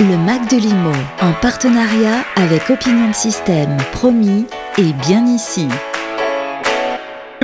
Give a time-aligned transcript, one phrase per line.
[0.00, 5.66] Le Mac de Limo, en partenariat avec Opinion System, promis et bien ici.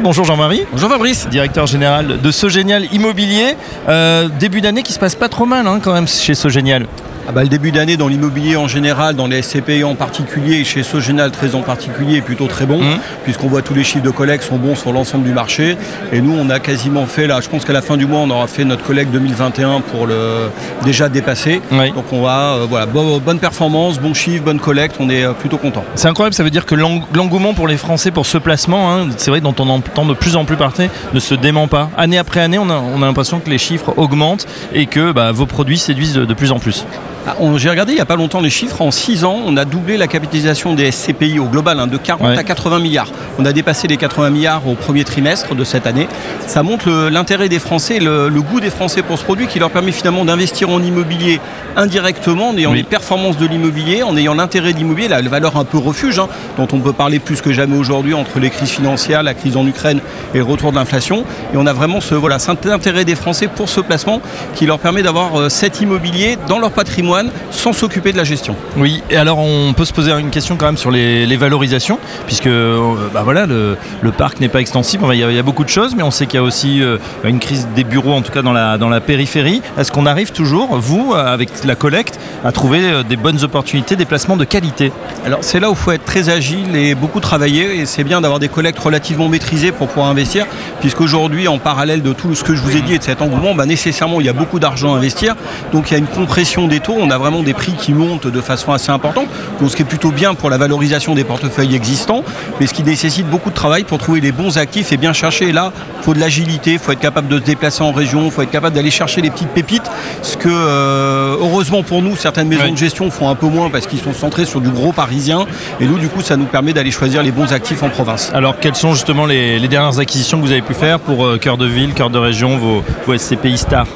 [0.00, 0.64] Bonjour Jean-Marie.
[0.70, 1.26] Bonjour Fabrice.
[1.28, 3.56] Directeur général de Sogénial Immobilier.
[3.88, 6.86] Euh, début d'année qui se passe pas trop mal hein, quand même chez Sogénial.
[7.26, 10.64] Ah bah, le début d'année dans l'immobilier en général, dans les SCPI en particulier, et
[10.64, 12.98] chez Sogénal très en particulier, est plutôt très bon, Mhm.
[13.24, 15.78] puisqu'on voit tous les chiffres de collecte sont bons sur l'ensemble du marché.
[16.12, 18.28] Et nous, on a quasiment fait, là, je pense qu'à la fin du mois, on
[18.30, 20.50] aura fait notre collecte 2021 pour le
[20.84, 21.62] déjà dépasser.
[21.72, 21.92] Oui.
[21.92, 25.32] Donc on va, euh, voilà, bo- bonne performance, bon chiffre, bonne collecte, on est euh,
[25.32, 25.82] plutôt content.
[25.94, 29.08] C'est incroyable, ça veut dire que l'eng- l'engouement pour les Français pour ce placement, hein,
[29.16, 31.88] c'est vrai dont on entend de plus en plus parler, ne se dément pas.
[31.96, 35.32] Année après année, on a, on a l'impression que les chiffres augmentent et que bah,
[35.32, 36.84] vos produits séduisent de, de plus en plus.
[37.26, 38.82] Ah, J'ai regardé il n'y a pas longtemps les chiffres.
[38.82, 42.28] En 6 ans, on a doublé la capitalisation des SCPI au global hein, de 40
[42.28, 42.38] Ouais.
[42.38, 43.08] à 80 milliards.
[43.38, 46.06] On a dépassé les 80 milliards au premier trimestre de cette année.
[46.46, 49.70] Ça montre l'intérêt des Français, le, le goût des Français pour ce produit qui leur
[49.70, 51.40] permet finalement d'investir en immobilier
[51.76, 52.78] indirectement en ayant Oui.
[52.78, 56.28] les performances de l'immobilier, en ayant l'intérêt de l'immobilier, la valeur un peu refuge, hein,
[56.58, 59.66] dont on peut parler plus que jamais aujourd'hui entre les crises financières, la crise en
[59.66, 60.00] Ukraine
[60.34, 61.24] et le retour de l'inflation.
[61.52, 64.20] Et on a vraiment ce voilà, cet intérêt des Français pour ce placement
[64.54, 67.13] qui leur permet d'avoir euh, cet immobilier dans leur patrimoine
[67.50, 68.56] sans s'occuper de la gestion.
[68.76, 71.98] Oui, et alors on peut se poser une question quand même sur les, les valorisations,
[72.26, 75.38] puisque euh, bah voilà, le, le parc n'est pas extensible, il y, a, il y
[75.38, 77.84] a beaucoup de choses, mais on sait qu'il y a aussi euh, une crise des
[77.84, 79.62] bureaux, en tout cas dans la, dans la périphérie.
[79.78, 84.04] Est-ce qu'on arrive toujours, vous, euh, avec la collecte, à trouver des bonnes opportunités, des
[84.04, 84.92] placements de qualité?
[85.24, 88.20] Alors c'est là où il faut être très agile et beaucoup travailler et c'est bien
[88.20, 90.46] d'avoir des collectes relativement maîtrisées pour pouvoir investir
[90.80, 93.54] puisqu'aujourd'hui en parallèle de tout ce que je vous ai dit et de cet engouement,
[93.54, 95.34] bah, nécessairement il y a beaucoup d'argent à investir
[95.72, 98.26] donc il y a une compression des taux, on a vraiment des prix qui montent
[98.26, 99.28] de façon assez importante.
[99.60, 102.24] Donc ce qui est plutôt bien pour la valorisation des portefeuilles existants
[102.60, 105.48] mais ce qui nécessite beaucoup de travail pour trouver les bons actifs et bien chercher.
[105.48, 108.24] Et là il faut de l'agilité, il faut être capable de se déplacer en région,
[108.26, 109.90] il faut être capable d'aller chercher les petites pépites.
[110.22, 113.86] Ce que euh, heureusement pour nous certaines maisons de gestion font un peu moins parce
[113.86, 115.46] qu'ils sont centrés sur du gros parisien.
[115.80, 118.30] Et nous, du coup, ça nous permet d'aller choisir les bons actifs en province.
[118.34, 121.38] Alors quelles sont justement les, les dernières acquisitions que vous avez pu faire pour euh,
[121.38, 123.86] cœur de ville, cœur de région, vos, vos SCPI stars?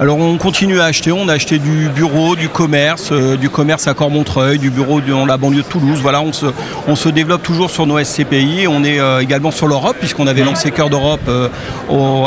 [0.00, 1.12] Alors, on continue à acheter.
[1.12, 5.24] On a acheté du bureau, du commerce, euh, du commerce à Cormontreuil, du bureau dans
[5.24, 6.00] la banlieue de Toulouse.
[6.02, 6.46] Voilà, on se,
[6.88, 8.66] on se développe toujours sur nos SCPI.
[8.68, 11.48] On est euh, également sur l'Europe, puisqu'on avait lancé Cœur d'Europe euh,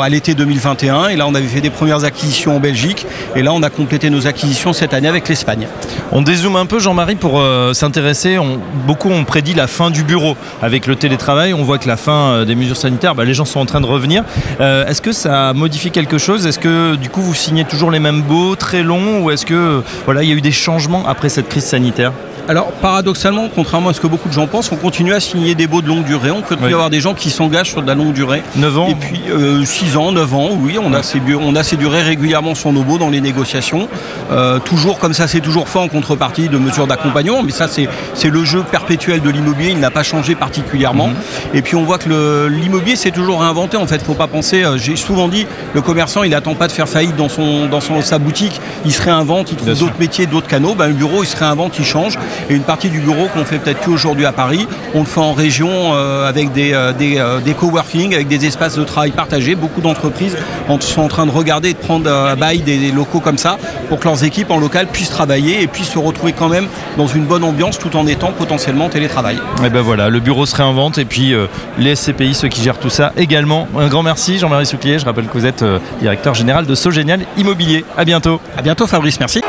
[0.00, 1.08] à l'été 2021.
[1.08, 3.06] Et là, on avait fait des premières acquisitions en Belgique.
[3.36, 5.68] Et là, on a complété nos acquisitions cette année avec l'Espagne.
[6.10, 7.42] On dézoome un peu, Jean-Marie, pour
[7.74, 8.38] s'intéresser.
[8.38, 10.36] On- beaucoup ont prédit la fin du bureau.
[10.62, 13.60] Avec le télétravail, on voit que la fin des mesures sanitaires, bah, les gens sont
[13.60, 14.24] en train de revenir.
[14.58, 16.46] Est-ce que ça modifie quelque chose?
[16.46, 19.54] Est-ce que du coup vous signez toujours les mêmes baux, très longs Ou est-ce que
[19.54, 22.12] euh, voilà, il y a eu des changements après cette crise sanitaire
[22.48, 25.66] Alors, paradoxalement, contrairement à ce que beaucoup de gens pensent, on continue à signer des
[25.66, 26.30] baux de longue durée.
[26.30, 26.72] On continue Oui.
[26.72, 28.42] à avoir des gens qui s'engagent sur de la longue durée.
[28.56, 29.20] 9 ans Et puis
[29.64, 32.82] 6 ans, 9 ans, oui, on a, ces, on a ces durées régulièrement sur nos
[32.82, 33.88] baux dans les négociations.
[34.32, 38.28] Euh, toujours comme ça, c'est toujours fait en contrepartie de mesures d'accompagnement, mais ça c'est
[38.28, 41.10] le jeu perpétuel de l'immobilier, il n'a pas changé particulièrement.
[41.54, 44.76] Et puis on voit que l'immobilier c'est toujours réinventé en fait, faut pas penser, euh,
[44.78, 48.00] j'ai souvent dit, le commerçant il attend pas de faire faillite dans, son, dans son,
[48.02, 51.26] sa boutique, il se réinvente, il trouve d'autres métiers, d'autres canaux, ben, le bureau il
[51.26, 52.18] se réinvente, il change.
[52.50, 55.20] Et une partie du bureau qu'on fait peut-être plus aujourd'hui à Paris, on le fait
[55.20, 59.10] en région euh, avec des, euh, des, euh, des coworking, avec des espaces de travail
[59.10, 59.54] partagés.
[59.54, 60.36] Beaucoup d'entreprises
[60.68, 63.20] en- sont en train de regarder et de prendre euh, à bail des, des locaux
[63.20, 66.48] comme ça pour que leurs équipes en local puissent travailler et puissent se retrouver quand
[66.48, 66.66] même
[66.96, 69.38] dans une bonne ambiance tout en étant potentiellement en télétravail.
[69.64, 71.34] Et ben voilà, le bureau se réinvente et puis
[71.78, 73.66] les SCPI, ceux qui gèrent tout ça également.
[73.78, 75.64] Un grand merci Jean-Marie Souclier, je rappelle que vous êtes
[76.00, 77.84] directeur général de Sogénial Immobilier.
[77.96, 78.40] À bientôt.
[78.56, 79.40] À bientôt Fabrice, merci.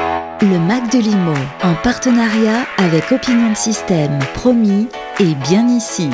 [0.42, 1.34] Le Mac de Limo,
[1.64, 4.88] en partenariat avec Opinion System, promis
[5.20, 6.10] et bien ici.